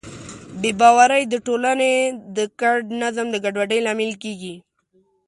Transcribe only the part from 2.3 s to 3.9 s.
د ګډ نظم د ګډوډۍ